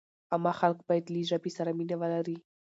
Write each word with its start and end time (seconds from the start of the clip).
عامه 0.31 0.53
خلک 0.59 0.79
باید 0.87 1.05
له 1.13 1.19
ژبې 1.29 1.51
سره 1.57 1.69
مینه 1.77 1.95
ولري. 2.01 2.37